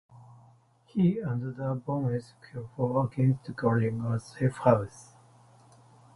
[0.87, 5.13] He and the Baroness kill four agents guarding a safe house.